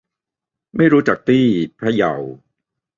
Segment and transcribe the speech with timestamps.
[0.75, 1.45] ไม่รู้จักตี้
[1.79, 2.13] พะเยา